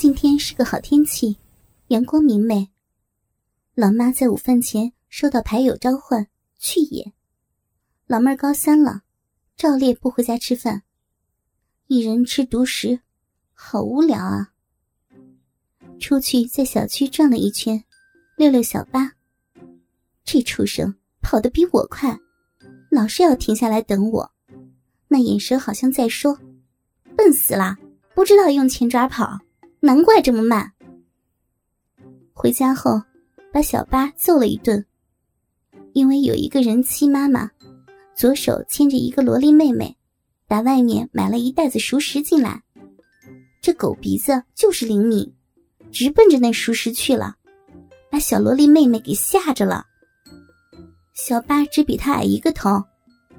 [0.00, 1.36] 今天是个好天气，
[1.88, 2.70] 阳光明媚。
[3.74, 6.26] 老妈在午饭前收到牌友召唤
[6.56, 7.12] 去也，
[8.06, 9.02] 老妹儿高三了，
[9.58, 10.84] 照例不回家吃饭，
[11.86, 13.00] 一人吃独食，
[13.52, 14.54] 好无聊啊。
[15.98, 17.84] 出去在小区转了一圈，
[18.38, 19.12] 溜溜小巴。
[20.24, 22.18] 这畜生跑得比我快，
[22.90, 24.32] 老是要停下来等我，
[25.08, 26.38] 那眼神好像在说
[27.14, 27.76] ：“笨死了，
[28.14, 29.38] 不知道用前爪跑。”
[29.82, 30.72] 难怪这么慢。
[32.34, 33.00] 回家后，
[33.50, 34.84] 把小八揍了一顿，
[35.94, 37.50] 因为有一个人妻妈妈，
[38.14, 39.96] 左手牵着一个萝莉妹妹，
[40.46, 42.62] 打外面买了一袋子熟食进来。
[43.62, 45.34] 这狗鼻子就是灵敏，
[45.90, 47.36] 直奔着那熟食去了，
[48.10, 49.86] 把小萝莉妹妹给吓着了。
[51.14, 52.84] 小八只比他矮一个头，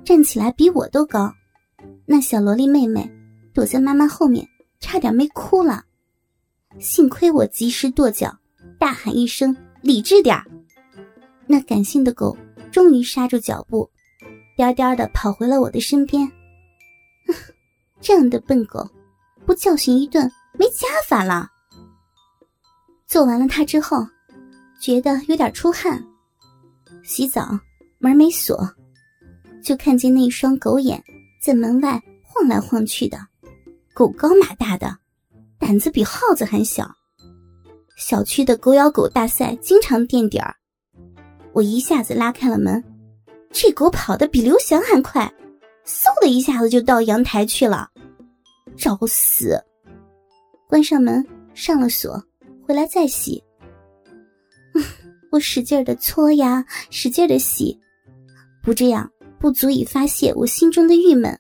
[0.04, 1.32] 站起来比我都高。
[2.08, 3.08] 那小萝莉妹妹
[3.54, 4.48] 躲在妈妈后面，
[4.80, 5.86] 差点没哭了。
[6.80, 8.36] 幸亏我及时跺脚，
[8.80, 10.36] 大喊一声“理智点
[11.46, 12.36] 那感性的狗
[12.72, 13.90] 终于刹住脚步，
[14.56, 16.32] 颠颠的跑回了我的身边。
[18.00, 18.90] 这样的笨狗，
[19.46, 21.50] 不教训一顿没家法了。
[23.06, 24.08] 做完了它之后，
[24.82, 26.04] 觉得有点出汗，
[27.04, 27.60] 洗澡
[28.00, 28.68] 门没锁，
[29.62, 31.04] 就看见那双狗眼
[31.40, 33.20] 在门外晃来晃去的，
[33.94, 35.01] 狗高马大的。
[35.62, 36.92] 胆子比耗子还小，
[37.96, 40.56] 小区的狗咬狗大赛经常垫底儿。
[41.54, 42.84] 我一下子拉开了门，
[43.52, 45.32] 这狗跑得比刘翔还快，
[45.86, 47.88] 嗖的一下子就到阳台去了，
[48.76, 49.56] 找死！
[50.68, 52.22] 关上门，上了锁，
[52.66, 53.42] 回来再洗。
[55.32, 57.80] 我使劲的搓呀，使劲的洗，
[58.64, 59.10] 不这样
[59.40, 61.40] 不足以发泄我心中的郁闷。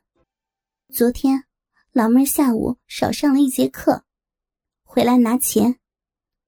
[0.93, 1.43] 昨天，
[1.91, 4.03] 老妹儿下午少上了一节课。
[4.93, 5.77] 回来拿钱，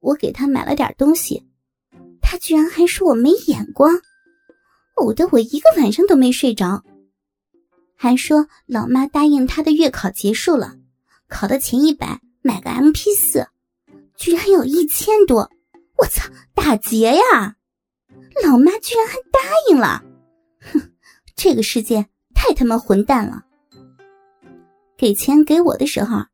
[0.01, 1.47] 我给他买了点东西，
[2.21, 3.89] 他居然还说我没眼光，
[4.97, 6.83] 呕得我一个晚上都没睡着。
[7.95, 10.75] 还说老妈答应他的月考结束了，
[11.29, 13.47] 考的前一百买个 M P 四，
[14.17, 15.49] 居然有一千多，
[15.95, 17.55] 我操，打劫呀！
[18.43, 19.39] 老妈居然还答
[19.69, 20.03] 应了，
[20.59, 20.91] 哼，
[21.33, 22.05] 这个世界
[22.35, 23.45] 太他妈混蛋了。
[24.97, 26.25] 给钱给我的时候。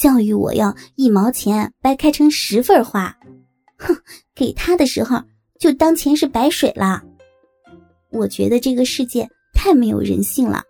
[0.00, 3.14] 教育我要一毛钱掰开成十份花，
[3.76, 3.94] 哼！
[4.34, 5.22] 给他的时候
[5.58, 7.02] 就当钱是白水了。
[8.10, 10.64] 我觉得这个世界太没有人性了。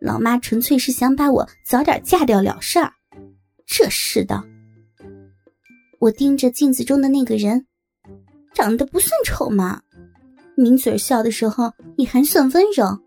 [0.00, 2.92] 老妈纯粹是想把我早点嫁掉了事儿。
[3.66, 4.44] 这世道。
[6.00, 7.64] 我盯着镜子中的那个人，
[8.52, 9.80] 长得不算丑嘛，
[10.56, 12.98] 抿嘴笑的时候也还算温柔。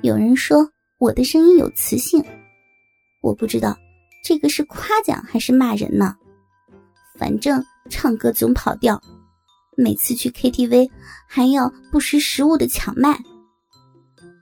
[0.00, 0.66] 有人说
[0.98, 2.24] 我的声音有磁性，
[3.20, 3.76] 我不知道。
[4.24, 6.16] 这个是夸奖还是骂人呢？
[7.18, 8.98] 反正唱歌总跑调，
[9.76, 10.90] 每次去 KTV
[11.28, 13.22] 还要不识时务的抢麦。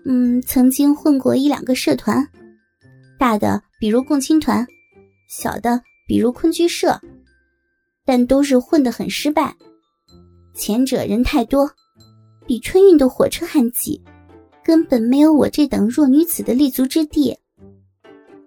[0.05, 2.25] 嗯，曾经混过一两个社团，
[3.19, 4.65] 大的比如共青团，
[5.29, 7.01] 小的比如昆居社，
[8.05, 9.53] 但都是混得很失败。
[10.55, 11.69] 前者人太多，
[12.47, 14.01] 比春运的火车还挤，
[14.65, 17.37] 根本没有我这等弱女子的立足之地。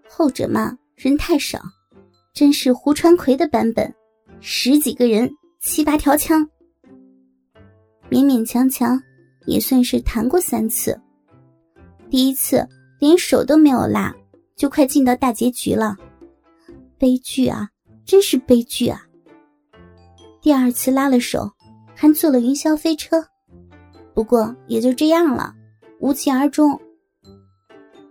[0.08, 0.78] 后者嘛。
[0.96, 1.62] 人太少，
[2.34, 3.94] 真是胡传魁的版本，
[4.40, 5.30] 十几个人，
[5.60, 6.42] 七八条枪，
[8.10, 8.98] 勉勉强强
[9.46, 10.98] 也算是谈过三次。
[12.10, 12.66] 第一次
[12.98, 14.16] 连手都没有拉，
[14.56, 15.98] 就快进到大结局了，
[16.98, 17.70] 悲剧啊，
[18.06, 19.06] 真是悲剧啊！
[20.42, 21.52] 第二次拉了手，
[21.94, 23.22] 还坐了云霄飞车，
[24.14, 25.54] 不过也就这样了，
[26.00, 26.80] 无疾而终。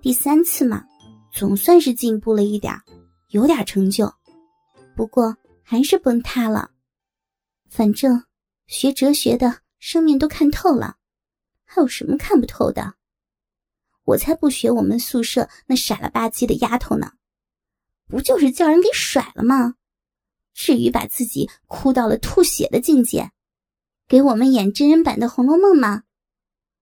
[0.03, 0.85] 第三次嘛。
[1.37, 2.73] 总算是进步了一点
[3.31, 4.15] 有点成就，
[4.95, 6.71] 不过还是崩塌了。
[7.69, 8.23] 反正
[8.69, 10.97] 学哲学的生命都看透了，
[11.65, 12.95] 还有什么看不透的？
[14.05, 17.15] 我才不学我们宿舍那傻了吧唧的丫头呢，
[18.07, 19.75] 不就是叫人给甩了吗？
[20.53, 23.33] 至于把自己哭到了吐血的境界，
[24.07, 26.05] 给我们演真人版的《红楼梦》吗？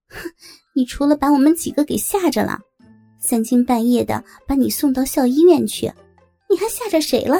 [0.09, 0.31] 哼，
[0.75, 2.61] 你除了把我们几个给吓着了。
[3.25, 5.89] 三更半夜的把你送到校医院去，
[6.49, 7.37] 你还吓着谁了？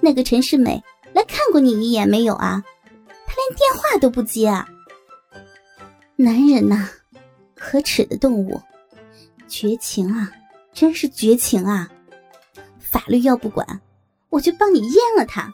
[0.00, 0.82] 那个陈世美
[1.14, 2.62] 来看过你一眼没有啊？
[3.26, 4.68] 他连电话都不接啊！
[6.14, 6.90] 男人呐，
[7.54, 8.60] 可耻的动物，
[9.48, 10.30] 绝情啊，
[10.74, 11.90] 真是绝情啊！
[12.78, 13.80] 法律要不管，
[14.28, 15.50] 我就帮你阉了他。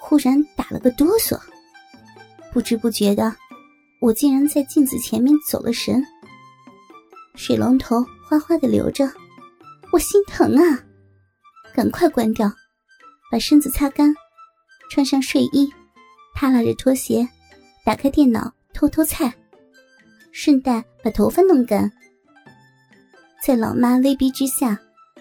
[0.00, 1.38] 忽然打了个哆嗦，
[2.52, 3.36] 不知不觉的，
[4.00, 6.04] 我竟然在镜子前面走了神。
[7.38, 9.08] 水龙头哗哗的流着，
[9.92, 10.84] 我心疼啊！
[11.72, 12.52] 赶快关掉，
[13.30, 14.12] 把身子擦干，
[14.90, 15.72] 穿上睡衣，
[16.34, 17.26] 踏拉着拖鞋，
[17.84, 19.32] 打开电脑偷偷菜，
[20.32, 21.90] 顺带把头发弄干。
[23.40, 24.76] 在老妈威逼之下，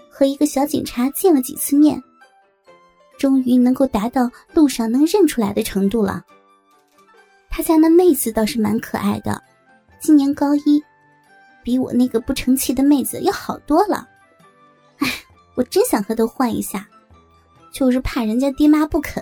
[0.09, 2.01] 和一个小警察见了几次面，
[3.19, 6.25] 终于能够达到路上能认出来的程度了。
[7.47, 9.39] 他家那妹子倒是蛮可爱的，
[10.01, 10.83] 今年高一，
[11.67, 14.07] 比我那个不成器的妹子要好多了。
[14.99, 15.13] 哎，
[15.53, 16.87] 我真想和她换一下。
[17.73, 19.21] 就是怕人家爹妈不肯。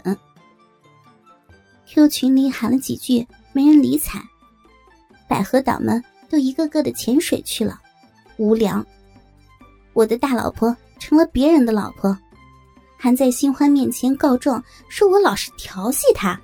[1.88, 4.22] Q 群里喊了几句，没人理睬，
[5.28, 7.82] 百合党们都一个个的潜水去了，
[8.38, 8.86] 无聊。
[9.94, 12.16] 我的大老婆成了别人的老婆，
[12.96, 16.40] 还在新欢面前告状，说我老是调戏她。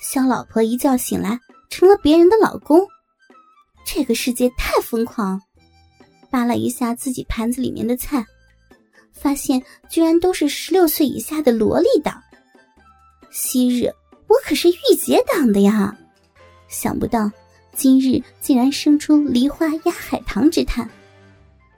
[0.00, 1.40] 小老婆一觉醒来
[1.70, 2.86] 成了别人的老公，
[3.86, 5.40] 这个世界太疯狂。
[6.28, 8.26] 扒拉一下自己盘子里面的菜。
[9.12, 12.22] 发现居然都是十六岁以下的萝莉党。
[13.30, 13.90] 昔日
[14.28, 15.96] 我可是御姐党的呀，
[16.68, 17.30] 想不到
[17.74, 20.88] 今日竟然生出梨花压海棠之叹，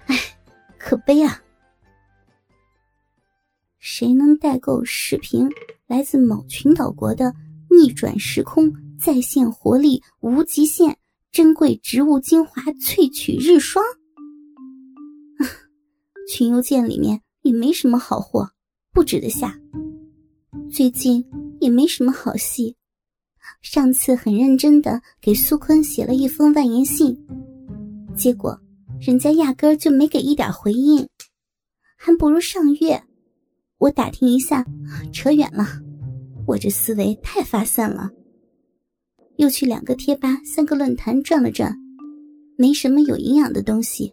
[0.07, 0.19] 唉，
[0.79, 1.41] 可悲啊！
[3.79, 5.49] 谁能代购十瓶
[5.87, 7.33] 来自某群岛国的
[7.71, 10.99] 逆转时空再现活力无极限
[11.31, 13.85] 珍贵植物精华萃取日霜？
[16.29, 17.21] 群邮件里面。
[17.43, 18.51] 也没什么好货，
[18.93, 19.59] 不值得下。
[20.71, 21.25] 最近
[21.61, 22.77] 也没什么好戏。
[23.63, 27.17] 上次很认真的给苏坤写了一封万言信，
[28.15, 28.61] 结果
[29.01, 31.09] 人家压根儿就没给一点回应，
[31.97, 33.03] 还不如上月。
[33.79, 34.67] 我打听一下，
[35.11, 35.65] 扯远了。
[36.47, 38.11] 我这思维太发散了。
[39.39, 41.77] 又去两个贴吧、三个论坛转了转，
[42.57, 44.13] 没什么有营养的东西，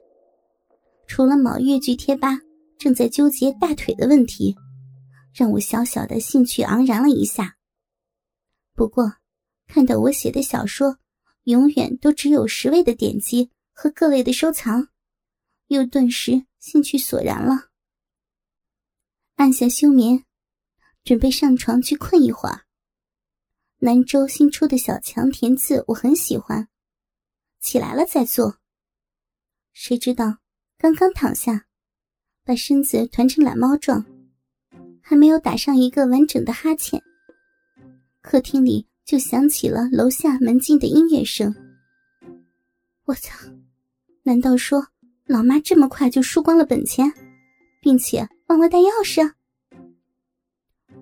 [1.08, 2.40] 除了某越剧贴吧。
[2.78, 4.56] 正在纠结大腿的问题，
[5.34, 7.56] 让我小小的兴趣盎然了一下。
[8.76, 9.14] 不过，
[9.66, 10.98] 看到我写的小说
[11.46, 14.90] 永远都只有十位的点击和各位的收藏，
[15.68, 17.70] 又顿时兴趣索然了。
[19.38, 20.24] 按下休眠，
[21.04, 22.65] 准备上床去困一会儿。
[23.86, 26.68] 南州新出的小强填字我很喜欢，
[27.62, 28.58] 起来了再做。
[29.74, 30.38] 谁知道
[30.80, 31.68] 刚刚躺下。
[32.44, 34.04] 把身子团成懒猫状，
[35.02, 37.02] 还没有打上一个完整的哈欠，
[38.22, 41.54] 客厅里就响起了楼下门禁的音乐声。
[43.06, 43.38] 我操！
[44.24, 44.88] 难道说
[45.26, 47.12] 老妈这么快就输光了本钱，
[47.82, 49.32] 并且忘了带钥匙？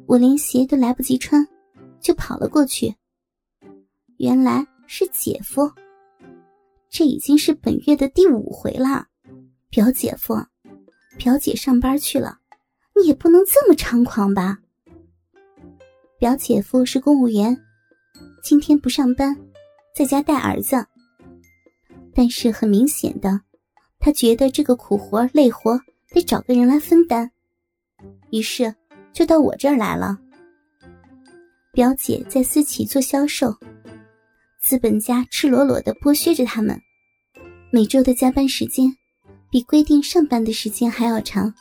[0.05, 1.45] 我连鞋都来不及穿，
[2.03, 2.93] 就跑了过去。
[4.17, 5.71] 原来是姐夫，
[6.89, 9.07] 这已经是本月的第五回了，
[9.69, 10.35] 表姐夫。
[11.15, 12.39] 表姐上班去了，
[12.95, 14.59] 你也不能这么猖狂吧？
[16.17, 17.55] 表姐夫是公务员，
[18.43, 19.35] 今天不上班，
[19.95, 20.83] 在家带儿子。
[22.15, 23.41] 但是很明显的，
[23.99, 25.79] 他觉得这个苦活累活
[26.09, 27.31] 得找个人来分担，
[28.31, 28.73] 于是
[29.11, 30.19] 就到我这儿来了。
[31.73, 33.51] 表姐在私企做销售，
[34.61, 36.79] 资本家赤裸裸的剥削着他们，
[37.71, 38.95] 每周的加班时间。
[39.49, 41.53] 比规定上班的时间还要长，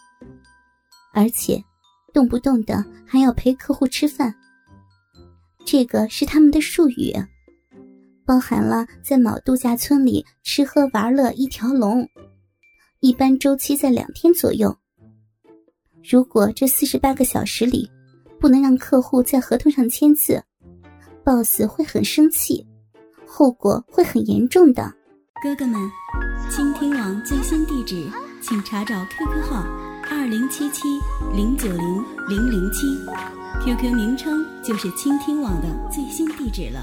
[1.12, 1.62] 而且
[2.10, 4.34] 动不动的还要陪客户吃饭。
[5.66, 7.12] 这个是他们的术语，
[8.24, 12.08] 包含了在某度假村里吃喝玩乐一条龙，
[13.00, 14.74] 一般周期在两天左右。
[16.02, 17.90] 如果这四十八个小时里
[18.42, 20.42] 不能让客户在合同上签字
[21.24, 22.66] ，boss 会很生气，
[23.24, 24.92] 后果会很严重的。
[25.40, 25.80] 哥哥们。
[26.50, 28.04] 倾听网最新地址，
[28.42, 29.64] 请查找 QQ 号
[30.10, 30.82] 二零七七
[31.34, 32.98] 零九零零零七
[33.64, 36.80] ，QQ 名称就是倾听网的最新地址了。